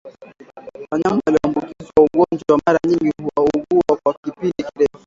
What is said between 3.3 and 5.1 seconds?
huugua kwa kipindi kirefu